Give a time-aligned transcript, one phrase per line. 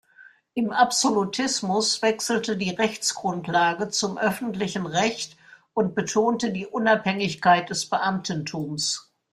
[0.55, 5.37] Im Absolutismus wechselte die Rechtsgrundlage zum öffentlichen Recht
[5.75, 9.11] und betonte die Unabhängigkeit des Beamtentums.